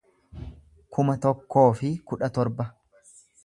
[0.97, 2.71] kuma tokkoo fi kudha torba